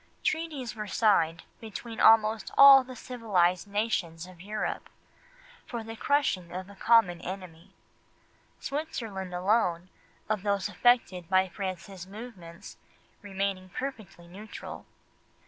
[0.23, 4.89] Treaties were signed between almost all the civilised nations of Europe,
[5.67, 7.75] for the crushing of a common enemy;
[8.59, 9.89] Switzerland alone,
[10.27, 12.77] of those affected by France's movements,
[13.21, 14.87] remaining perfectly neutral.